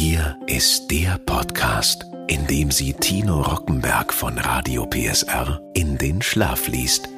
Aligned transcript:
Hier 0.00 0.38
ist 0.46 0.92
der 0.92 1.18
Podcast, 1.18 2.06
in 2.28 2.46
dem 2.46 2.70
sie 2.70 2.92
Tino 2.92 3.40
Rockenberg 3.40 4.14
von 4.14 4.38
Radio 4.38 4.86
PSR 4.86 5.60
in 5.74 5.98
den 5.98 6.22
Schlaf 6.22 6.68
liest. 6.68 7.08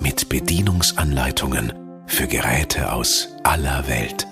Mit 0.00 0.28
Bedienungsanleitungen 0.28 1.72
für 2.08 2.26
Geräte 2.26 2.90
aus 2.90 3.28
aller 3.44 3.86
Welt. 3.86 4.26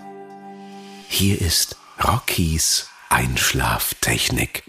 Hier 1.06 1.40
ist 1.40 1.76
Rockies 2.02 2.88
Einschlaftechnik. 3.10 4.64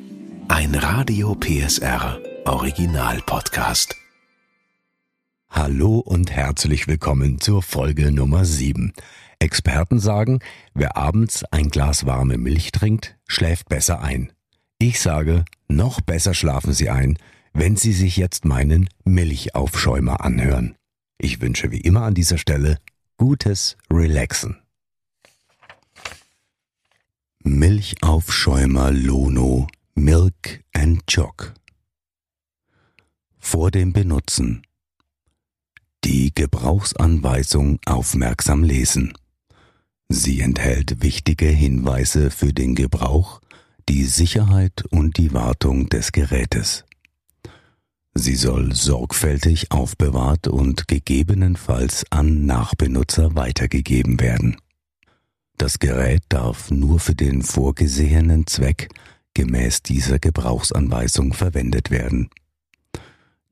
Ein 0.48 0.76
Radio 0.76 1.34
PSR 1.34 2.20
Original 2.46 3.24
Podcast. 3.26 3.96
Hallo 5.50 5.98
und 5.98 6.30
herzlich 6.30 6.88
willkommen 6.88 7.42
zur 7.42 7.64
Folge 7.64 8.12
Nummer 8.12 8.46
7. 8.46 8.94
Experten 9.40 10.00
sagen, 10.00 10.40
wer 10.74 10.98
abends 10.98 11.44
ein 11.46 11.70
Glas 11.70 12.06
warme 12.06 12.38
Milch 12.38 12.72
trinkt, 12.72 13.15
schläft 13.28 13.70
besser 13.70 14.02
ein. 14.02 14.32
Ich 14.78 15.00
sage, 15.00 15.46
noch 15.68 16.02
besser 16.02 16.34
schlafen 16.34 16.74
Sie 16.74 16.90
ein, 16.90 17.18
wenn 17.54 17.76
Sie 17.76 17.94
sich 17.94 18.18
jetzt 18.18 18.46
meinen 18.46 18.90
Milchaufschäumer 19.06 20.22
anhören. 20.22 20.76
Ich 21.18 21.42
wünsche 21.42 21.72
wie 21.72 21.80
immer 21.80 22.04
an 22.04 22.14
dieser 22.14 22.38
Stelle 22.38 22.78
gutes 23.18 23.78
Relaxen. 23.92 24.58
Milchaufschäumer 27.44 28.92
Lono 28.92 29.68
Milk 29.94 30.64
and 30.74 31.04
Choc. 31.08 31.54
Vor 33.40 33.72
dem 33.72 33.94
Benutzen. 33.94 34.64
Die 36.04 36.34
Gebrauchsanweisung 36.36 37.80
aufmerksam 37.86 38.64
lesen. 38.64 39.14
Sie 40.10 40.42
enthält 40.42 41.02
wichtige 41.02 41.48
Hinweise 41.48 42.30
für 42.30 42.54
den 42.54 42.76
Gebrauch, 42.76 43.42
die 43.90 44.06
Sicherheit 44.06 44.84
und 44.90 45.18
die 45.18 45.34
Wartung 45.34 45.90
des 45.90 46.12
Gerätes. 46.12 46.86
Sie 48.14 48.36
soll 48.36 48.74
sorgfältig 48.74 49.72
aufbewahrt 49.72 50.48
und 50.48 50.88
gegebenenfalls 50.88 52.06
an 52.12 52.46
Nachbenutzer 52.46 53.36
weitergegeben 53.36 54.20
werden. 54.20 54.58
Das 55.58 55.80
Gerät 55.80 56.24
darf 56.30 56.72
nur 56.72 57.00
für 57.00 57.16
den 57.16 57.42
vorgesehenen 57.42 58.48
Zweck 58.48 58.90
gemäß 59.34 59.84
dieser 59.84 60.20
Gebrauchsanweisung 60.20 61.34
verwendet 61.34 61.92
werden. 61.92 62.30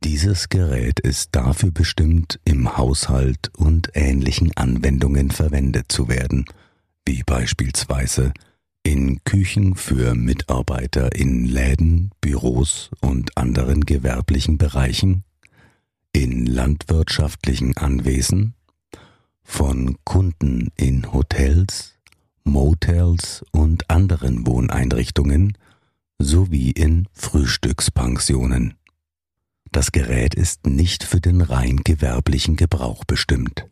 Dieses 0.04 0.50
Gerät 0.50 1.00
ist 1.00 1.30
dafür 1.32 1.72
bestimmt, 1.72 2.38
im 2.44 2.78
Haushalt 2.78 3.52
und 3.56 3.92
ähnlichen 3.94 4.52
Anwendungen 4.58 5.32
verwendet 5.32 5.94
zu 5.94 6.10
werden, 6.10 6.44
wie 7.06 7.24
beispielsweise 7.24 8.34
in 8.84 9.24
Küchen 9.24 9.76
für 9.76 10.14
Mitarbeiter 10.14 11.16
in 11.16 11.46
Läden, 11.46 12.12
Büros 12.20 12.92
und 13.00 13.38
anderen 13.38 13.86
gewerblichen 13.86 14.58
Bereichen, 14.58 15.24
in 16.12 16.48
landwirtschaftlichen 16.48 17.78
Anwesen, 17.78 18.56
von 19.42 19.96
Kunden 20.04 20.70
in 20.76 21.14
Hotels, 21.14 21.96
Motels 22.44 23.46
und 23.54 23.90
anderen 23.90 24.46
Wohneinrichtungen 24.46 25.58
sowie 26.20 26.72
in 26.72 27.08
Frühstückspensionen. 27.14 28.74
Das 29.74 29.92
Gerät 29.92 30.36
ist 30.36 30.68
nicht 30.68 31.04
für 31.04 31.20
den 31.20 31.42
rein 31.42 31.78
gewerblichen 31.78 32.58
Gebrauch 32.58 33.06
bestimmt. 33.06 33.66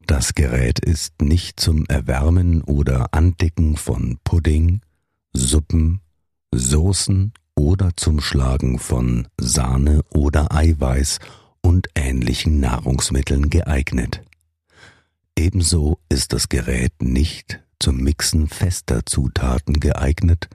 Das 0.00 0.34
Gerät 0.34 0.80
ist 0.80 1.22
nicht 1.22 1.60
zum 1.60 1.86
Erwärmen 1.86 2.62
oder 2.62 3.14
Andicken 3.14 3.76
von 3.76 4.18
Pudding, 4.24 4.80
Suppen, 5.32 6.00
Soßen 6.52 7.32
oder 7.54 7.92
zum 7.96 8.20
Schlagen 8.20 8.80
von 8.80 9.28
Sahne 9.40 10.02
oder 10.10 10.52
Eiweiß 10.52 11.20
und 11.62 11.86
ähnlichen 11.94 12.58
Nahrungsmitteln 12.58 13.50
geeignet. 13.50 14.24
Ebenso 15.36 16.00
ist 16.08 16.32
das 16.32 16.48
Gerät 16.48 17.00
nicht 17.00 17.60
zum 17.78 17.98
Mixen 17.98 18.48
fester 18.48 19.06
Zutaten 19.06 19.78
geeignet, 19.78 20.48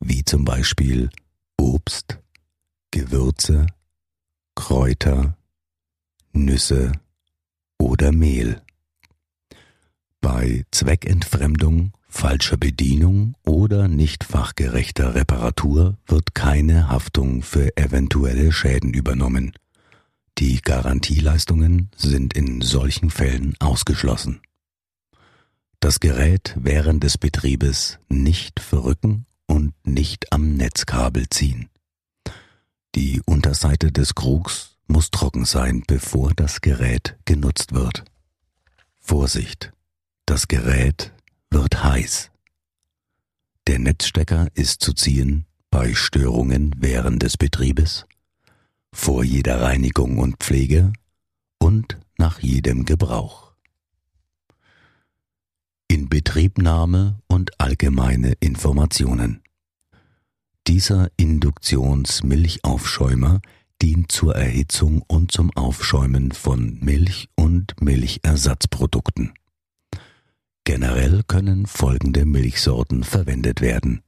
wie 0.00 0.24
zum 0.24 0.44
Beispiel 0.44 1.10
Obst, 1.56 2.18
Gewürze, 2.90 3.66
Kräuter, 4.54 5.36
Nüsse 6.32 6.92
oder 7.78 8.12
Mehl. 8.12 8.62
Bei 10.20 10.64
Zweckentfremdung, 10.70 11.92
falscher 12.08 12.56
Bedienung 12.56 13.34
oder 13.44 13.88
nicht 13.88 14.24
fachgerechter 14.24 15.14
Reparatur 15.14 15.98
wird 16.06 16.34
keine 16.34 16.88
Haftung 16.88 17.42
für 17.42 17.76
eventuelle 17.76 18.52
Schäden 18.52 18.94
übernommen. 18.94 19.52
Die 20.38 20.62
Garantieleistungen 20.62 21.90
sind 21.96 22.34
in 22.34 22.60
solchen 22.60 23.10
Fällen 23.10 23.54
ausgeschlossen. 23.60 24.40
Das 25.80 26.00
Gerät 26.00 26.54
während 26.58 27.04
des 27.04 27.18
Betriebes 27.18 27.98
nicht 28.08 28.60
verrücken 28.60 29.26
und 29.46 29.74
nicht 29.84 30.32
am 30.32 30.56
Netzkabel 30.56 31.28
ziehen. 31.28 31.68
Die 32.94 33.20
Unterseite 33.26 33.90
des 33.90 34.14
Krugs 34.14 34.76
muss 34.86 35.10
trocken 35.10 35.44
sein, 35.44 35.82
bevor 35.86 36.32
das 36.34 36.60
Gerät 36.60 37.16
genutzt 37.24 37.72
wird. 37.72 38.04
Vorsicht! 39.00 39.72
Das 40.26 40.48
Gerät 40.48 41.12
wird 41.50 41.84
heiß. 41.84 42.30
Der 43.66 43.78
Netzstecker 43.78 44.48
ist 44.54 44.80
zu 44.80 44.92
ziehen 44.92 45.44
bei 45.70 45.94
Störungen 45.94 46.74
während 46.78 47.22
des 47.22 47.36
Betriebes, 47.36 48.06
vor 48.92 49.24
jeder 49.24 49.60
Reinigung 49.60 50.18
und 50.18 50.36
Pflege 50.36 50.92
und 51.58 51.98
nach 52.16 52.38
jedem 52.40 52.84
Gebrauch. 52.84 53.52
Inbetriebnahme 55.88 57.20
und 57.26 57.60
allgemeine 57.60 58.32
Informationen. 58.40 59.43
Dieser 60.66 61.10
Induktionsmilchaufschäumer 61.18 63.42
dient 63.82 64.10
zur 64.10 64.34
Erhitzung 64.34 65.02
und 65.02 65.30
zum 65.30 65.54
Aufschäumen 65.54 66.32
von 66.32 66.78
Milch 66.80 67.28
und 67.34 67.78
Milchersatzprodukten. 67.82 69.34
Generell 70.64 71.22
können 71.24 71.66
folgende 71.66 72.24
Milchsorten 72.24 73.04
verwendet 73.04 73.60
werden. 73.60 74.02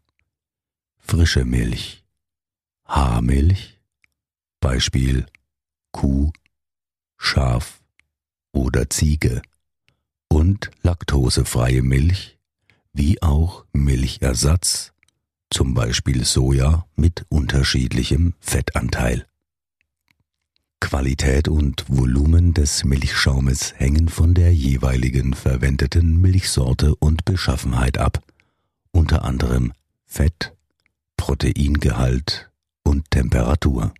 Frische 0.97 1.45
Milch, 1.45 2.07
Haarmilch, 2.87 3.79
Beispiel 4.61 5.27
Kuh, 5.93 6.33
Schaf 7.19 7.83
oder 8.53 8.89
Ziege 8.89 9.43
und 10.29 10.71
laktosefreie 10.81 11.83
Milch, 11.83 12.39
wie 12.95 13.21
auch 13.21 13.67
Milchersatz, 13.75 14.95
zum 15.51 15.75
Beispiel 15.75 16.25
Soja 16.25 16.87
mit 16.97 17.25
unterschiedlichem 17.29 18.35
Fettanteil. 18.41 19.27
Qualität 20.81 21.49
und 21.49 21.85
Volumen 21.89 22.53
des 22.55 22.85
Milchschaumes 22.85 23.75
hängen 23.77 24.09
von 24.09 24.35
der 24.35 24.55
jeweiligen 24.55 25.35
verwendeten 25.35 26.21
Milchsorte 26.21 26.95
und 26.97 27.25
Beschaffenheit 27.25 27.99
ab, 27.99 28.23
unter 28.93 29.25
anderem 29.25 29.73
Fett, 30.05 30.55
Proteingehalt 31.17 32.51
und 32.83 33.11
Temperatur. 33.11 33.95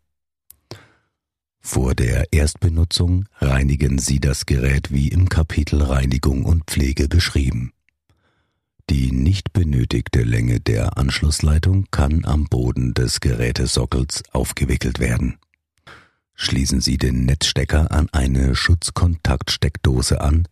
Vor 1.61 1.97
der 1.97 2.33
Erstbenutzung 2.33 3.27
reinigen 3.41 3.99
Sie 3.99 4.21
das 4.21 4.47
Gerät 4.47 4.93
wie 4.93 5.09
im 5.09 5.29
Kapitel 5.29 5.83
Reinigung 5.83 6.45
und 6.45 6.65
Pflege 6.67 7.09
beschrieben. 7.09 7.73
Nicht 9.37 9.53
benötigte 9.53 10.23
Länge 10.23 10.61
der 10.61 10.97
Anschlussleitung 10.97 11.89
kann 11.91 12.25
am 12.25 12.47
Boden 12.47 12.95
des 12.95 13.21
Gerätesockels 13.21 14.23
aufgewickelt 14.33 14.99
werden. 14.99 15.37
Schließen 16.33 16.81
Sie 16.81 16.97
den 16.97 17.27
Netzstecker 17.27 17.91
an 17.91 18.09
eine 18.13 18.55
Schutzkontaktsteckdose 18.55 20.23
an, 20.23 20.49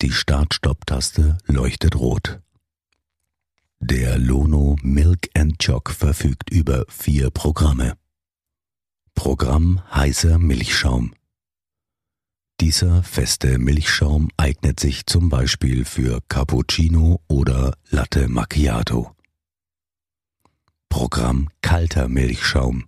die 0.00 0.12
Start-Stopp-Taste 0.12 1.36
leuchtet 1.44 1.96
rot. 1.96 2.40
Der 3.80 4.16
Lono 4.16 4.76
Milk 4.80 5.28
and 5.34 5.62
Choc 5.62 5.90
verfügt 5.90 6.48
über 6.48 6.86
vier 6.88 7.28
Programme. 7.28 7.98
Programm 9.14 9.82
heißer 9.94 10.38
Milchschaum. 10.38 11.12
Dieser 12.62 13.02
feste 13.02 13.58
Milchschaum 13.58 14.28
eignet 14.36 14.78
sich 14.78 15.04
zum 15.06 15.28
Beispiel 15.28 15.84
für 15.84 16.20
Cappuccino 16.28 17.20
oder 17.26 17.76
Latte 17.90 18.28
Macchiato. 18.28 19.16
Programm 20.88 21.48
kalter 21.60 22.06
Milchschaum. 22.06 22.86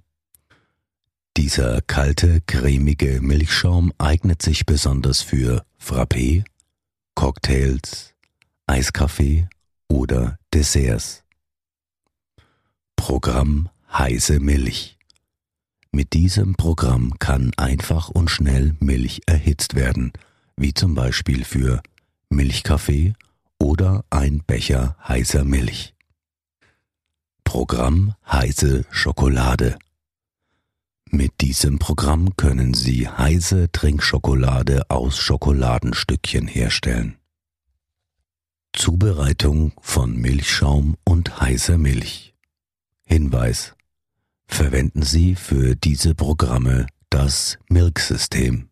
Dieser 1.37 1.81
kalte, 1.83 2.41
cremige 2.43 3.21
Milchschaum 3.21 3.93
eignet 3.99 4.43
sich 4.43 4.65
besonders 4.65 5.23
für 5.23 5.67
Frappé, 5.83 6.45
Cocktails, 7.17 8.15
Eiskaffee 8.69 9.49
oder 9.89 10.39
Desserts. 10.53 11.25
Programm 12.95 13.71
Heiße 13.93 14.39
Milch. 14.39 14.99
Mit 15.95 16.13
diesem 16.13 16.57
Programm 16.57 17.21
kann 17.21 17.53
einfach 17.57 18.09
und 18.09 18.29
schnell 18.29 18.75
Milch 18.81 19.21
erhitzt 19.27 19.77
werden, 19.77 20.13
wie 20.57 20.75
zum 20.75 20.97
Beispiel 20.97 21.45
für 21.45 21.85
Milchkaffee 22.29 23.13
oder 23.61 24.05
ein 24.11 24.43
Becher 24.45 24.97
heißer 25.07 25.45
Milch. 25.45 25.95
Programm 27.45 28.17
heiße 28.27 28.87
Schokolade. 28.91 29.79
Mit 31.11 31.41
diesem 31.41 31.79
Programm 31.79 32.35
können 32.35 32.75
Sie 32.75 33.09
heiße 33.09 33.71
Trinkschokolade 33.71 34.91
aus 34.91 35.17
Schokoladenstückchen 35.21 36.49
herstellen. 36.49 37.19
Zubereitung 38.73 39.71
von 39.81 40.17
Milchschaum 40.17 40.97
und 41.05 41.41
heißer 41.41 41.79
Milch. 41.79 42.35
Hinweis. 43.05 43.77
Verwenden 44.47 45.03
Sie 45.03 45.35
für 45.35 45.75
diese 45.77 46.15
Programme 46.15 46.87
das 47.11 47.59
Milk-System. 47.69 48.69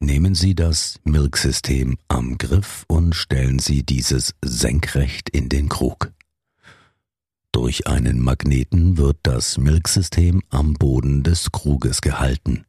Nehmen 0.00 0.34
Sie 0.34 0.54
das 0.54 0.98
Milk-System 1.04 1.98
am 2.08 2.38
Griff 2.38 2.84
und 2.88 3.14
stellen 3.14 3.58
Sie 3.58 3.82
dieses 3.82 4.34
senkrecht 4.42 5.28
in 5.28 5.48
den 5.48 5.68
Krug. 5.68 6.12
Durch 7.52 7.86
einen 7.86 8.20
Magneten 8.20 8.96
wird 8.96 9.18
das 9.24 9.58
Milksystem 9.58 10.42
am 10.50 10.74
Boden 10.74 11.22
des 11.22 11.50
Kruges 11.52 12.00
gehalten. 12.00 12.64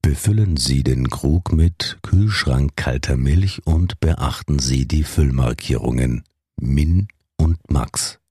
Befüllen 0.00 0.56
Sie 0.56 0.82
den 0.82 1.10
Krug 1.10 1.52
mit 1.52 1.98
kühlschrankkalter 2.02 3.16
Milch 3.16 3.66
und 3.66 4.00
beachten 4.00 4.58
Sie 4.58 4.86
die 4.86 5.04
Füllmarkierungen 5.04 6.24
Min 6.56 7.08
und 7.36 7.58
Max. 7.70 8.21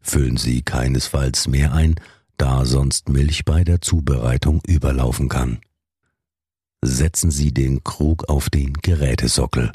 Füllen 0.00 0.36
Sie 0.36 0.62
keinesfalls 0.62 1.48
mehr 1.48 1.72
ein, 1.72 1.96
da 2.36 2.64
sonst 2.64 3.08
Milch 3.08 3.44
bei 3.44 3.64
der 3.64 3.80
Zubereitung 3.80 4.62
überlaufen 4.66 5.28
kann. 5.28 5.60
Setzen 6.82 7.30
Sie 7.30 7.52
den 7.52 7.84
Krug 7.84 8.28
auf 8.28 8.48
den 8.48 8.72
Gerätesockel. 8.72 9.70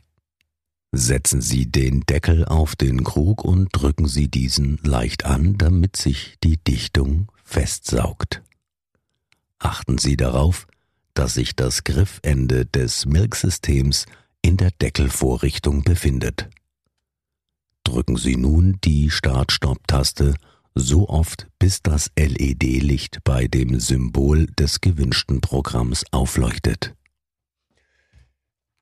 Setzen 0.92 1.42
Sie 1.42 1.70
den 1.70 2.02
Deckel 2.02 2.46
auf 2.46 2.76
den 2.76 3.04
Krug 3.04 3.44
und 3.44 3.70
drücken 3.72 4.08
Sie 4.08 4.30
diesen 4.30 4.80
leicht 4.84 5.26
an, 5.26 5.58
damit 5.58 5.96
sich 5.96 6.38
die 6.44 6.58
Dichtung 6.58 7.32
festsaugt. 7.44 8.42
Achten 9.60 9.98
Sie 9.98 10.18
darauf, 10.18 10.68
dass 11.14 11.36
sich 11.36 11.56
das 11.56 11.84
Griffende 11.84 12.66
des 12.66 13.06
Milksystems 13.06 14.06
in 14.42 14.58
der 14.58 14.72
Deckelvorrichtung 14.72 15.84
befindet. 15.84 16.50
Drücken 17.86 18.18
Sie 18.18 18.36
nun 18.36 18.80
die 18.84 19.10
Start-Stopp-Taste 19.10 20.34
so 20.74 21.08
oft, 21.08 21.48
bis 21.60 21.82
das 21.82 22.12
LED-Licht 22.18 23.20
bei 23.24 23.48
dem 23.48 23.80
Symbol 23.80 24.48
des 24.48 24.82
gewünschten 24.82 25.40
Programms 25.40 26.04
aufleuchtet. 26.12 26.96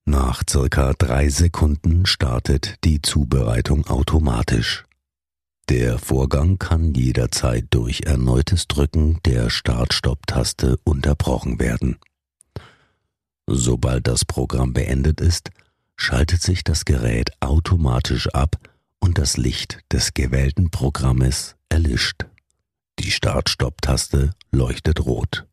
Nach 0.05 0.41
circa 0.49 0.93
drei 0.93 1.29
Sekunden 1.29 2.05
startet 2.05 2.75
die 2.85 3.01
Zubereitung 3.01 3.85
automatisch. 3.87 4.85
Der 5.69 5.99
Vorgang 5.99 6.57
kann 6.57 6.93
jederzeit 6.93 7.65
durch 7.69 8.01
erneutes 8.01 8.67
Drücken 8.67 9.19
der 9.25 9.49
Start-Stopp-Taste 9.49 10.77
unterbrochen 10.85 11.59
werden. 11.59 11.97
Sobald 13.47 14.07
das 14.07 14.23
Programm 14.23 14.71
beendet 14.71 15.19
ist, 15.19 15.51
schaltet 15.97 16.41
sich 16.41 16.63
das 16.63 16.85
Gerät 16.85 17.31
automatisch 17.41 18.29
ab 18.29 18.57
und 19.03 19.17
das 19.17 19.35
Licht 19.35 19.81
des 19.91 20.13
gewählten 20.13 20.71
Programmes 20.71 21.57
erlischt. 21.67 22.25
Die 22.99 23.11
Start-Stopp-Taste 23.11 24.31
leuchtet 24.49 25.05
rot. 25.05 25.45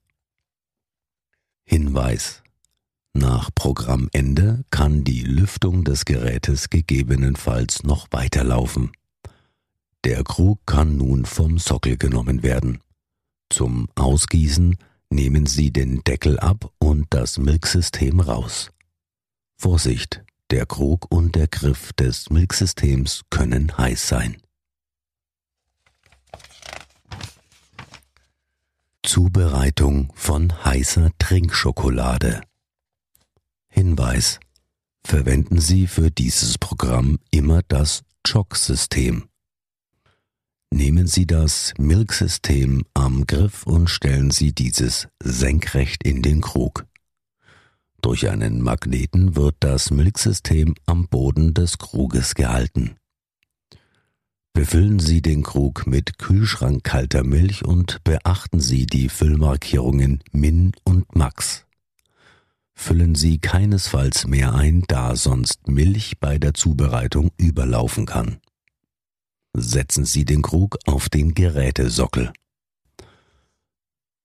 Hinweis 1.65 2.45
nach 3.13 3.51
Programmende 3.53 4.65
kann 4.71 5.03
die 5.03 5.23
Lüftung 5.23 5.83
des 5.83 6.05
Gerätes 6.05 6.71
gegebenenfalls 6.71 7.83
noch 7.83 8.07
weiterlaufen. 8.13 8.93
Der 10.05 10.23
Krug 10.23 10.65
kann 10.65 10.97
nun 10.97 11.25
vom 11.25 11.59
Sockel 11.59 11.97
genommen 11.97 12.45
werden. 12.45 12.79
Zum 13.49 13.89
Ausgießen 13.97 14.77
nehmen 15.09 15.47
Sie 15.47 15.73
den 15.73 16.05
Deckel 16.05 16.39
ab 16.39 16.73
und 16.79 17.09
das 17.11 17.37
Milksystem 17.37 18.21
raus. 18.21 18.71
Vorsicht, 19.57 20.23
der 20.51 20.67
Krug 20.67 21.07
und 21.11 21.35
der 21.37 21.49
Griff 21.49 21.93
des 21.93 22.31
Milksystems 22.31 23.23
können 23.31 23.77
heiß 23.77 24.09
sein. 24.09 24.37
Zubereitung 29.03 30.13
von 30.15 30.65
heißer 30.65 31.11
Trinkschokolade 31.19 32.43
Hinweis. 33.69 34.41
Verwenden 35.05 35.61
Sie 35.61 35.87
für 35.87 36.11
dieses 36.11 36.59
Programm 36.59 37.19
immer 37.31 37.63
das 37.67 38.03
Chock-System. 38.27 39.25
Nehmen 40.71 41.07
Sie 41.07 41.27
das 41.27 41.73
Milk-System 41.79 42.85
am 42.95 43.27
Griff 43.27 43.67
und 43.67 43.89
stellen 43.89 44.31
Sie 44.31 44.53
dieses 44.53 45.09
senkrecht 45.23 46.05
in 46.05 46.23
den 46.23 46.41
Krug. 46.41 46.87
Durch 48.01 48.29
einen 48.29 48.63
Magneten 48.63 49.37
wird 49.37 49.57
das 49.61 49.91
Milksystem 49.91 50.75
am 50.87 51.09
Boden 51.09 51.55
des 51.55 51.79
Kruges 51.79 52.35
gehalten. 52.35 52.97
Befüllen 54.53 54.99
Sie 54.99 55.23
den 55.23 55.43
Krug 55.43 55.87
mit 55.87 56.19
kühlschrankkalter 56.19 57.25
Milch 57.25 57.65
und 57.65 58.03
beachten 58.05 58.61
Sie 58.61 58.87
die 58.87 59.09
Füllmarkierungen 59.09 60.23
Min 60.33 60.73
und 60.85 61.15
Max 61.15 61.67
füllen 62.81 63.15
Sie 63.15 63.39
keinesfalls 63.39 64.27
mehr 64.27 64.55
ein, 64.55 64.85
da 64.89 65.15
sonst 65.15 65.69
Milch 65.69 66.19
bei 66.19 66.39
der 66.39 66.55
Zubereitung 66.55 67.31
überlaufen 67.37 68.07
kann. 68.07 68.39
Setzen 69.53 70.05
Sie 70.07 70.25
den 70.25 70.43
Krug 70.43 70.79
auf 70.87 71.09
den 71.09 71.35
Gerätesockel. 71.35 72.33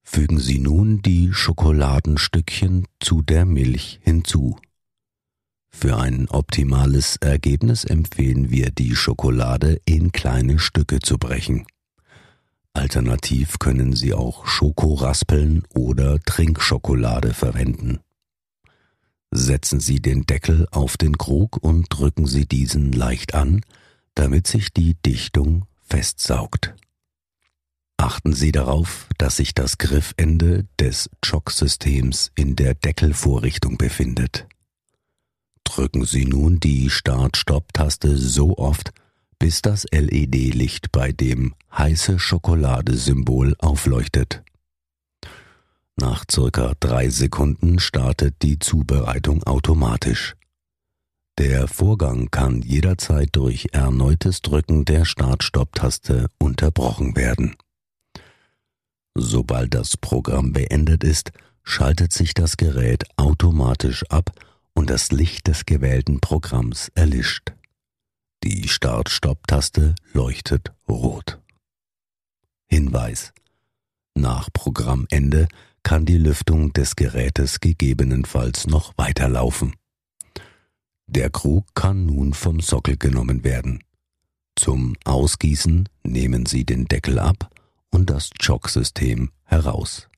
Fügen 0.08 0.40
Sie 0.40 0.60
nun 0.60 1.02
die 1.02 1.34
Schokoladenstückchen 1.34 2.86
zu 3.00 3.22
der 3.24 3.44
Milch 3.44 4.00
hinzu. 4.04 4.58
Für 5.72 5.98
ein 5.98 6.30
optimales 6.30 7.18
Ergebnis 7.18 7.84
empfehlen 7.84 8.50
wir, 8.50 8.72
die 8.72 8.96
Schokolade 8.96 9.82
in 9.84 10.14
kleine 10.14 10.60
Stücke 10.60 11.00
zu 11.00 11.18
brechen. 11.18 11.66
Alternativ 12.72 13.60
können 13.60 13.94
Sie 13.94 14.14
auch 14.14 14.46
Schokoraspeln 14.46 15.64
oder 15.74 16.20
Trinkschokolade 16.20 17.34
verwenden. 17.34 18.00
Setzen 19.32 19.80
Sie 19.80 20.02
den 20.02 20.26
Deckel 20.26 20.68
auf 20.72 20.98
den 20.98 21.18
Krug 21.18 21.58
und 21.62 21.88
drücken 21.90 22.28
Sie 22.28 22.46
diesen 22.46 22.92
leicht 22.94 23.34
an, 23.34 23.62
damit 24.14 24.48
sich 24.48 24.72
die 24.72 24.96
Dichtung 25.06 25.66
festsaugt. 25.82 26.74
Achten 27.98 28.34
Sie 28.34 28.52
darauf, 28.52 29.08
dass 29.18 29.38
sich 29.38 29.54
das 29.54 29.78
Griffende 29.78 30.68
des 30.80 31.10
Chock-Systems 31.22 32.32
in 32.36 32.56
der 32.56 32.76
Deckelvorrichtung 32.76 33.78
befindet. 33.78 34.48
Drücken 35.64 36.06
Sie 36.06 36.26
nun 36.26 36.60
die 36.60 36.90
Start-Stopp-Taste 36.90 38.18
so 38.18 38.58
oft, 38.58 38.92
bis 39.40 39.62
das 39.62 39.86
LED-Licht 39.92 40.92
bei 40.92 41.12
dem 41.12 41.56
heiße 41.72 42.20
Schokolade-Symbol 42.20 43.56
aufleuchtet. 43.60 44.44
Nach 45.98 46.26
circa 46.30 46.74
drei 46.80 47.10
Sekunden 47.10 47.80
startet 47.80 48.36
die 48.42 48.60
Zubereitung 48.60 49.44
automatisch. 49.44 50.36
Der 51.38 51.68
Vorgang 51.68 52.30
kann 52.32 52.62
jederzeit 52.62 53.30
durch 53.34 53.68
erneutes 53.72 54.42
Drücken 54.42 54.86
der 54.86 55.06
Start-Stopp-Taste 55.06 56.28
unterbrochen 56.38 57.16
werden. 57.16 57.56
Sobald 59.18 59.74
das 59.74 59.96
Programm 59.96 60.52
beendet 60.52 61.06
ist, 61.06 61.32
schaltet 61.64 62.12
sich 62.12 62.34
das 62.34 62.58
Gerät 62.58 63.06
automatisch 63.16 64.04
ab 64.10 64.32
und 64.74 64.90
das 64.90 65.12
Licht 65.12 65.48
des 65.48 65.66
gewählten 65.66 66.20
Programms 66.20 66.92
erlischt. 66.96 67.54
Die 68.44 68.68
Start-Stopp-Taste 68.68 69.96
leuchtet 70.12 70.74
rot. 70.88 71.40
Hinweis. 72.68 73.34
Nach 74.16 74.50
Programmende 74.52 75.48
kann 75.82 76.06
die 76.06 76.18
Lüftung 76.18 76.74
des 76.74 76.98
Gerätes 76.98 77.62
gegebenenfalls 77.62 78.68
noch 78.68 78.98
weiterlaufen. 78.98 79.76
Der 81.08 81.30
Krug 81.30 81.74
kann 81.74 82.06
nun 82.06 82.34
vom 82.34 82.60
Sockel 82.60 82.98
genommen 82.98 83.46
werden. 83.46 83.82
Zum 84.58 84.96
Ausgießen 85.06 85.88
nehmen 86.04 86.46
Sie 86.46 86.66
den 86.66 86.86
Deckel 86.86 87.20
ab 87.20 87.50
und 87.96 88.10
das 88.10 88.30
Chock-System 88.32 89.32
heraus. 89.46 90.10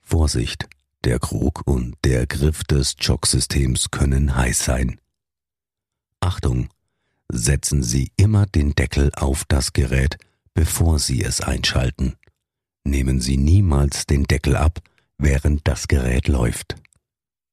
Vorsicht, 0.00 0.68
der 1.02 1.18
Krug 1.18 1.66
und 1.66 1.96
der 2.04 2.24
Griff 2.28 2.62
des 2.62 2.94
Chock-Systems 2.94 3.90
können 3.90 4.36
heiß 4.36 4.64
sein. 4.64 5.00
Achtung, 6.20 6.68
setzen 7.28 7.82
Sie 7.82 8.12
immer 8.16 8.46
den 8.46 8.76
Deckel 8.76 9.10
auf 9.16 9.44
das 9.48 9.72
Gerät, 9.72 10.18
bevor 10.54 11.00
Sie 11.00 11.24
es 11.24 11.40
einschalten. 11.40 12.14
Nehmen 12.84 13.20
Sie 13.20 13.38
niemals 13.38 14.06
den 14.06 14.22
Deckel 14.22 14.54
ab, 14.54 14.78
während 15.18 15.66
das 15.66 15.88
Gerät 15.88 16.28
läuft. 16.28 16.76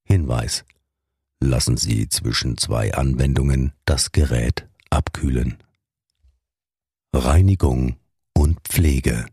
Hinweis. 0.04 0.66
Lassen 1.40 1.78
Sie 1.78 2.08
zwischen 2.10 2.58
zwei 2.58 2.94
Anwendungen 2.94 3.74
das 3.86 4.12
Gerät 4.12 4.70
abkühlen. 4.92 5.58
Reinigung 7.12 7.96
und 8.42 8.60
Pflege. 8.62 9.28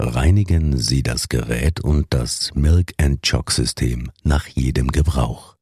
Reinigen 0.00 0.78
Sie 0.78 1.02
das 1.02 1.28
Gerät 1.28 1.80
und 1.80 2.06
das 2.08 2.54
Milk 2.54 2.94
and 2.96 3.22
Chock 3.22 3.50
System 3.50 4.10
nach 4.22 4.46
jedem 4.46 4.88
Gebrauch. 4.88 5.58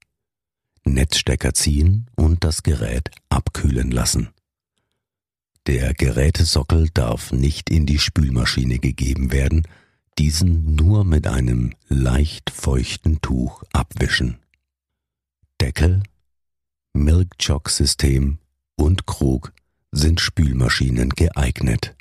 Netzstecker 0.84 1.54
ziehen 1.54 2.08
und 2.14 2.44
das 2.44 2.62
Gerät 2.62 3.10
abkühlen 3.30 3.90
lassen. 3.90 4.28
Der 5.66 5.92
Gerätesockel 5.92 6.88
darf 6.94 7.32
nicht 7.32 7.68
in 7.68 7.84
die 7.84 7.99
Spülmaschine 7.99 8.78
gegeben 8.78 9.32
werden, 9.32 9.66
diesen 10.16 10.76
nur 10.76 11.04
mit 11.04 11.26
einem 11.26 11.72
leicht 11.88 12.50
feuchten 12.50 13.20
Tuch 13.20 13.64
abwischen. 13.72 14.38
Deckel, 15.60 16.04
Milk 16.92 17.38
Chock 17.38 17.70
System 17.70 18.38
und 18.76 19.06
Krug 19.06 19.52
sind 19.90 20.20
Spülmaschinen 20.20 21.08
geeignet. 21.08 21.96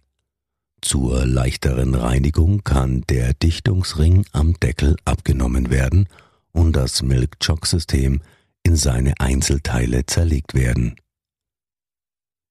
Zur 0.82 1.26
leichteren 1.26 1.94
Reinigung 1.94 2.64
kann 2.64 3.02
der 3.10 3.34
Dichtungsring 3.34 4.26
am 4.32 4.54
Deckel 4.60 4.96
abgenommen 5.06 5.70
werden 5.70 6.08
und 6.52 6.74
das 6.74 7.02
Milk-Chock-System 7.02 8.22
in 8.64 8.76
seine 8.76 9.20
Einzelteile 9.20 10.06
zerlegt 10.06 10.54
werden. 10.54 10.96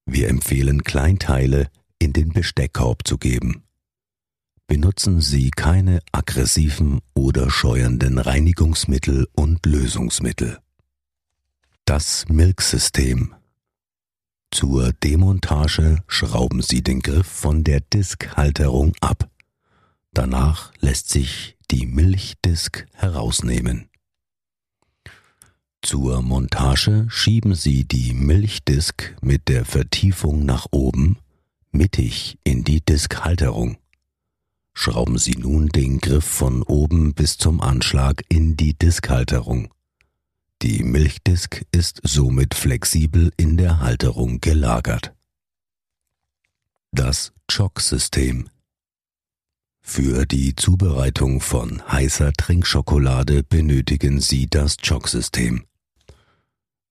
Wir 0.04 0.28
empfehlen 0.28 0.84
Kleinteile 0.84 1.68
in 1.98 2.12
den 2.12 2.30
Besteckkorb 2.32 3.06
zu 3.06 3.18
geben. 3.18 3.64
Benutzen 4.66 5.20
Sie 5.20 5.50
keine 5.50 6.00
aggressiven 6.12 7.00
oder 7.14 7.50
scheuernden 7.50 8.18
Reinigungsmittel 8.18 9.26
und 9.32 9.64
Lösungsmittel. 9.64 10.58
Das 11.86 12.26
Milksystem 12.28 13.34
zur 14.50 14.92
Demontage 14.92 16.02
schrauben 16.06 16.62
Sie 16.62 16.82
den 16.82 17.00
Griff 17.00 17.26
von 17.26 17.64
der 17.64 17.80
Diskhalterung 17.80 18.94
ab. 19.00 19.30
Danach 20.12 20.72
lässt 20.80 21.10
sich 21.10 21.56
die 21.70 21.86
Milchdisk 21.86 22.86
herausnehmen. 22.94 23.88
Zur 25.82 26.22
Montage 26.22 27.06
schieben 27.08 27.54
Sie 27.54 27.84
die 27.84 28.12
Milchdisk 28.12 29.16
mit 29.22 29.48
der 29.48 29.64
Vertiefung 29.64 30.44
nach 30.44 30.66
oben 30.70 31.18
mittig 31.70 32.38
in 32.44 32.64
die 32.64 32.80
Diskhalterung. 32.80 33.78
Schrauben 34.74 35.18
Sie 35.18 35.36
nun 35.36 35.68
den 35.68 35.98
Griff 35.98 36.24
von 36.24 36.62
oben 36.62 37.14
bis 37.14 37.36
zum 37.36 37.60
Anschlag 37.60 38.22
in 38.28 38.56
die 38.56 38.74
Diskhalterung. 38.74 39.68
Die 40.62 40.82
Milchdisk 40.82 41.64
ist 41.70 42.00
somit 42.02 42.52
flexibel 42.52 43.32
in 43.36 43.56
der 43.56 43.78
Halterung 43.78 44.40
gelagert. 44.40 45.14
Das 46.90 47.32
Chock-System 47.48 48.48
Für 49.80 50.26
die 50.26 50.56
Zubereitung 50.56 51.40
von 51.40 51.80
heißer 51.88 52.32
Trinkschokolade 52.32 53.44
benötigen 53.44 54.20
Sie 54.20 54.48
das 54.48 54.78
Chock-System. 54.78 55.64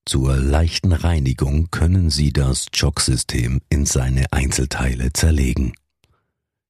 Zur 0.06 0.38
leichten 0.38 0.92
Reinigung 0.92 1.70
können 1.70 2.08
Sie 2.08 2.32
das 2.32 2.70
Chock-System 2.72 3.60
in 3.68 3.84
seine 3.84 4.32
Einzelteile 4.32 5.12
zerlegen. 5.12 5.74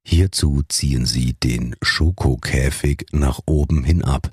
Hierzu 0.03 0.65
ziehen 0.69 1.07
Sie 1.07 1.35
den 1.35 1.77
Schokokäfig 1.81 3.07
nach 3.13 3.39
oben 3.47 3.85
hin 3.85 4.03
ab 4.03 4.33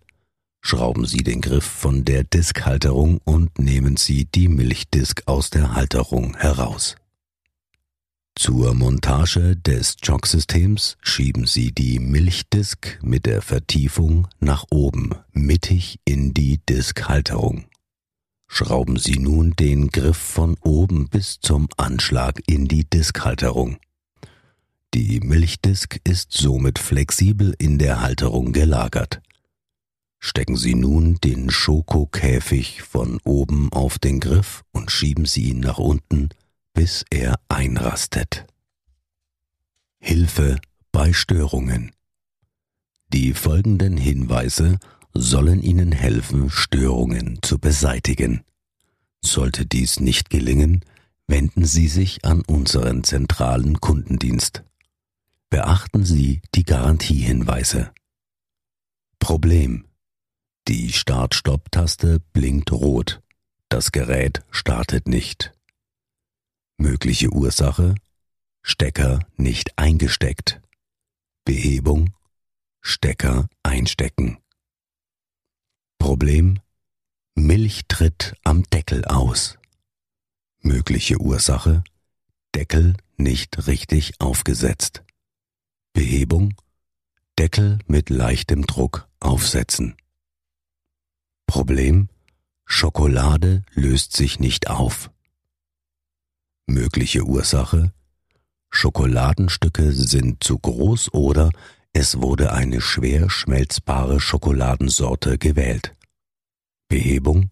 Schrauben 0.67 1.05
Sie 1.05 1.21
den 1.21 1.41
Griff 1.41 1.63
von 1.63 2.05
der 2.05 2.23
Diskhalterung 2.23 3.19
und 3.23 3.59
nehmen 3.59 3.97
Sie 3.97 4.25
die 4.25 4.47
Milchdisk 4.47 5.21
aus 5.27 5.51
der 5.51 5.75
Halterung 5.75 6.35
heraus. 6.37 6.95
Zur 8.33 8.73
Montage 8.73 9.57
des 9.57 9.97
Chock-Systems 9.97 10.97
schieben 11.03 11.45
Sie 11.45 11.71
die 11.71 11.99
Milchdisk 11.99 12.97
mit 13.03 13.27
der 13.27 13.43
Vertiefung 13.43 14.27
nach 14.39 14.65
oben 14.71 15.11
mittig 15.33 15.99
in 16.03 16.33
die 16.33 16.59
Diskhalterung. 16.67 17.65
Schrauben 18.47 18.97
Sie 18.97 19.19
nun 19.19 19.51
den 19.51 19.89
Griff 19.89 20.17
von 20.17 20.57
oben 20.61 21.09
bis 21.09 21.39
zum 21.39 21.67
Anschlag 21.77 22.41
in 22.47 22.67
die 22.67 22.89
Diskhalterung. 22.89 23.77
Die 24.95 25.19
Milchdisk 25.19 25.99
ist 26.03 26.31
somit 26.31 26.79
flexibel 26.79 27.53
in 27.59 27.77
der 27.77 28.01
Halterung 28.01 28.51
gelagert. 28.51 29.21
Stecken 30.27 30.55
Sie 30.55 30.73
nun 30.73 31.19
den 31.23 31.51
Schokokäfig 31.51 32.81
von 32.81 33.19
oben 33.25 33.71
auf 33.71 33.99
den 33.99 34.19
Griff 34.19 34.63
und 34.71 34.89
schieben 34.89 35.27
Sie 35.27 35.51
ihn 35.51 35.59
nach 35.59 35.77
unten, 35.77 36.29
bis 36.73 37.05
er 37.11 37.35
einrastet. 37.47 38.47
Hilfe 39.99 40.57
bei 40.91 41.13
Störungen. 41.13 41.91
Die 43.13 43.35
folgenden 43.35 43.97
Hinweise 43.97 44.79
sollen 45.13 45.61
Ihnen 45.61 45.91
helfen, 45.91 46.49
Störungen 46.49 47.37
zu 47.43 47.59
beseitigen. 47.59 48.41
Sollte 49.23 49.67
dies 49.67 49.99
nicht 49.99 50.31
gelingen, 50.31 50.83
wenden 51.27 51.65
Sie 51.65 51.87
sich 51.87 52.25
an 52.25 52.41
unseren 52.41 53.03
zentralen 53.03 53.79
Kundendienst. 53.79 54.63
Beachten 55.51 56.03
Sie 56.03 56.41
die 56.55 56.63
Garantiehinweise. 56.63 57.91
Problem 59.19 59.84
die 60.67 60.91
Start-Stopp-Taste 60.91 62.19
blinkt 62.33 62.71
rot. 62.71 63.21
Das 63.69 63.91
Gerät 63.91 64.43
startet 64.49 65.07
nicht. 65.07 65.53
Mögliche 66.77 67.29
Ursache 67.29 67.95
Stecker 68.63 69.19
nicht 69.37 69.77
eingesteckt. 69.77 70.59
Behebung 71.43 72.13
Stecker 72.81 73.47
einstecken. 73.61 74.39
Problem 75.99 76.59
Milch 77.35 77.83
tritt 77.87 78.35
am 78.43 78.63
Deckel 78.63 79.05
aus. 79.05 79.57
Mögliche 80.61 81.19
Ursache 81.19 81.83
Deckel 82.55 82.95
nicht 83.17 83.67
richtig 83.67 84.19
aufgesetzt. 84.19 85.03
Behebung 85.93 86.55
Deckel 87.37 87.79
mit 87.87 88.09
leichtem 88.09 88.65
Druck 88.65 89.07
aufsetzen. 89.19 89.95
Problem 91.47 92.09
Schokolade 92.65 93.63
löst 93.73 94.15
sich 94.15 94.39
nicht 94.39 94.69
auf. 94.69 95.11
Mögliche 96.67 97.23
Ursache 97.23 97.93
Schokoladenstücke 98.71 99.93
sind 99.93 100.43
zu 100.43 100.59
groß 100.59 101.13
oder 101.13 101.51
es 101.93 102.19
wurde 102.19 102.51
eine 102.51 102.81
schwer 102.81 103.29
schmelzbare 103.29 104.19
Schokoladensorte 104.19 105.37
gewählt. 105.37 105.95
Behebung 106.89 107.51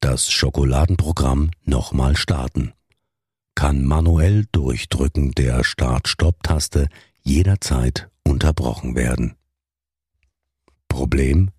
Das 0.00 0.30
Schokoladenprogramm 0.30 1.50
nochmal 1.64 2.16
starten. 2.16 2.72
Kann 3.54 3.84
manuell 3.84 4.46
durch 4.50 4.88
Drücken 4.88 5.32
der 5.32 5.62
Start-Stopp-Taste 5.62 6.88
jederzeit 7.22 8.10
unterbrochen 8.24 8.94
werden. 8.96 9.36
Problem 10.88 11.50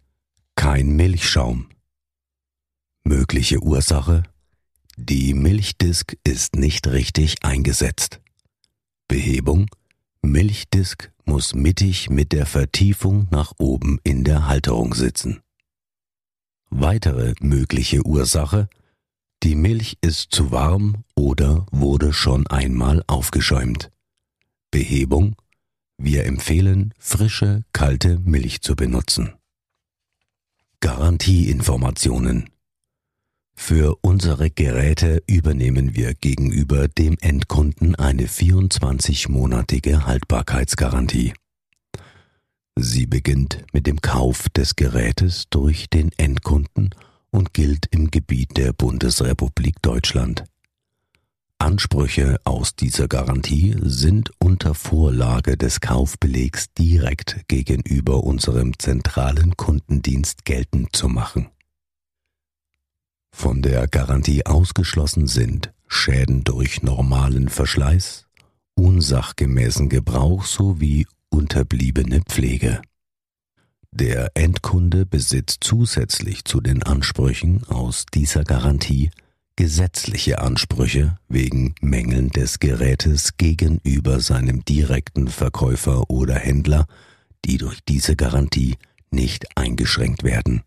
kein 0.59 0.89
Milchschaum. 0.89 1.69
Mögliche 3.05 3.63
Ursache? 3.63 4.23
Die 4.97 5.33
Milchdisk 5.33 6.17
ist 6.25 6.57
nicht 6.57 6.85
richtig 6.87 7.45
eingesetzt. 7.45 8.19
Behebung? 9.07 9.67
Milchdisk 10.21 11.13
muss 11.23 11.55
mittig 11.55 12.09
mit 12.09 12.33
der 12.33 12.45
Vertiefung 12.45 13.29
nach 13.31 13.53
oben 13.57 14.01
in 14.03 14.25
der 14.25 14.47
Halterung 14.47 14.93
sitzen. 14.95 15.39
Weitere 16.69 17.35
mögliche 17.39 18.05
Ursache? 18.05 18.67
Die 19.43 19.55
Milch 19.55 19.97
ist 20.01 20.33
zu 20.33 20.51
warm 20.51 21.05
oder 21.15 21.67
wurde 21.71 22.11
schon 22.11 22.47
einmal 22.47 23.01
aufgeschäumt. 23.07 23.91
Behebung? 24.71 25.37
Wir 25.97 26.25
empfehlen, 26.25 26.93
frische, 26.99 27.63
kalte 27.71 28.19
Milch 28.19 28.59
zu 28.59 28.75
benutzen. 28.75 29.38
Garantieinformationen. 30.81 32.49
Für 33.53 33.97
unsere 34.01 34.49
Geräte 34.49 35.21
übernehmen 35.27 35.93
wir 35.93 36.13
gegenüber 36.13 36.87
dem 36.87 37.17
Endkunden 37.19 37.95
eine 37.95 38.27
24-monatige 38.27 40.05
Haltbarkeitsgarantie. 40.05 41.33
Sie 42.77 43.05
beginnt 43.05 43.65
mit 43.73 43.87
dem 43.87 43.99
Kauf 43.99 44.47
des 44.49 44.77
Gerätes 44.77 45.47
durch 45.49 45.89
den 45.89 46.11
Endkunden 46.17 46.95
und 47.29 47.53
gilt 47.53 47.87
im 47.91 48.09
Gebiet 48.09 48.55
der 48.55 48.71
Bundesrepublik 48.71 49.81
Deutschland. 49.81 50.45
Ansprüche 51.59 52.39
aus 52.45 52.75
dieser 52.75 53.07
Garantie 53.07 53.75
sind 53.81 54.31
unter 54.39 54.73
Vorlage 54.73 55.57
des 55.57 55.81
Kaufbelegs 55.81 56.73
direkt 56.73 57.47
gegenüber 57.47 58.23
unserem 58.23 58.79
zentralen 58.79 59.55
Kundendienst 59.57 60.45
geltend 60.45 60.95
zu 60.95 61.09
machen. 61.09 61.49
Von 63.31 63.61
der 63.61 63.87
Garantie 63.87 64.45
ausgeschlossen 64.45 65.27
sind 65.27 65.73
Schäden 65.87 66.43
durch 66.43 66.81
normalen 66.81 67.49
Verschleiß, 67.49 68.25
unsachgemäßen 68.75 69.89
Gebrauch 69.89 70.45
sowie 70.45 71.07
unterbliebene 71.29 72.21
Pflege. 72.21 72.81
Der 73.91 74.31
Endkunde 74.35 75.05
besitzt 75.05 75.63
zusätzlich 75.63 76.45
zu 76.45 76.61
den 76.61 76.83
Ansprüchen 76.83 77.63
aus 77.67 78.05
dieser 78.13 78.43
Garantie 78.43 79.11
gesetzliche 79.59 80.39
Ansprüche 80.39 81.17
wegen 81.27 81.75
Mängeln 81.81 82.29
des 82.29 82.59
Gerätes 82.59 83.35
gegenüber 83.35 84.21
seinem 84.21 84.63
direkten 84.63 85.27
Verkäufer 85.27 86.09
oder 86.09 86.35
Händler, 86.35 86.87
die 87.43 87.57
durch 87.57 87.81
diese 87.83 88.15
Garantie 88.15 88.77
nicht 89.11 89.57
eingeschränkt 89.57 90.23
werden. 90.23 90.63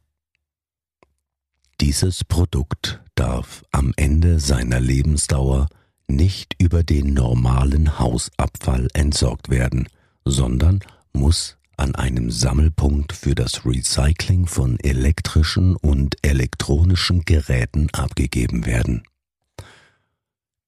Dieses 1.81 2.23
Produkt 2.23 3.01
darf 3.15 3.65
am 3.73 3.95
Ende 3.97 4.39
seiner 4.41 4.79
Lebensdauer 4.79 5.69
nicht 6.07 6.55
über 6.59 6.83
den 6.83 7.15
normalen 7.15 7.99
Hausabfall 7.99 8.89
entsorgt 8.93 9.49
werden, 9.49 9.89
sondern 10.27 10.81
muss 11.15 11.57
an 11.83 11.97
einem 11.97 12.31
Sammelpunkt 12.31 13.13
für 13.13 13.35
das 13.35 13.67
Recycling 13.67 14.47
von 14.47 14.79
elektrischen 14.79 15.75
und 15.75 16.17
elektronischen 16.23 17.25
Geräten 17.25 17.89
abgegeben 17.93 18.67
werden. 18.67 19.03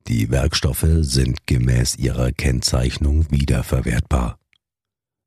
Die 0.09 0.29
Werkstoffe 0.31 0.87
sind 1.03 1.47
gemäß 1.47 1.95
ihrer 1.97 2.33
Kennzeichnung 2.33 3.31
wiederverwertbar. 3.31 4.41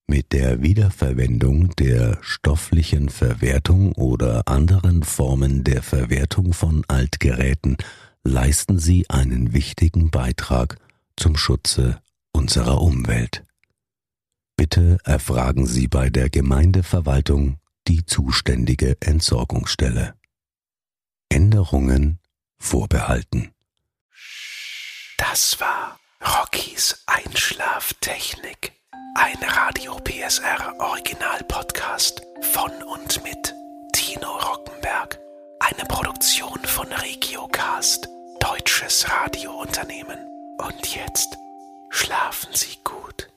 Mit 0.07 0.33
der 0.33 0.61
Wiederverwendung 0.61 1.73
der 1.77 2.17
stofflichen 2.21 3.07
Verwertung 3.07 3.93
oder 3.93 4.45
anderen 4.45 5.03
Formen 5.03 5.63
der 5.63 5.81
Verwertung 5.81 6.51
von 6.51 6.83
Altgeräten 6.89 7.77
leisten 8.25 8.77
sie 8.77 9.09
einen 9.09 9.53
wichtigen 9.53 10.11
Beitrag 10.11 10.77
zum 11.15 11.37
Schutze 11.37 12.01
unserer 12.33 12.81
Umwelt. 12.81 13.46
Bitte 14.57 14.97
erfragen 15.03 15.67
Sie 15.67 15.87
bei 15.87 16.09
der 16.09 16.31
Gemeindeverwaltung 16.31 17.59
die 17.87 18.05
zuständige 18.07 18.97
Entsorgungsstelle. 18.99 20.15
Änderungen 21.29 22.19
vorbehalten. 22.57 23.53
Das 25.17 25.59
war 25.59 25.99
Rockys 26.21 27.03
Einschlaftechnik. 27.05 28.71
Ein 29.15 29.37
Radio 29.47 29.95
PSR 29.97 30.73
Original 30.79 31.43
Podcast 31.47 32.23
von 32.51 32.71
und 32.83 33.23
mit 33.23 33.53
Tino 33.93 34.37
Rockenberg. 34.37 35.19
Eine 35.59 35.85
Produktion 35.87 36.59
von 36.65 36.87
Regiocast, 36.87 38.07
deutsches 38.39 39.07
Radiounternehmen. 39.07 40.17
Und 40.57 40.95
jetzt 40.95 41.37
schlafen 41.91 42.49
Sie 42.53 42.77
gut. 42.83 43.29